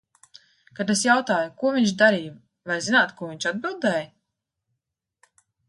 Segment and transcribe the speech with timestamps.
[0.79, 2.33] Kad es jautāju, ko viņš darīja,
[2.73, 4.03] vai zināt, ko viņš atbildēja?